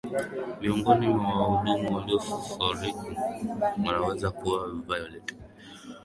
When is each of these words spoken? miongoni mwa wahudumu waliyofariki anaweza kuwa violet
miongoni 0.61 1.07
mwa 1.07 1.33
wahudumu 1.37 1.95
waliyofariki 1.95 3.15
anaweza 3.89 4.31
kuwa 4.31 4.69
violet 4.87 5.35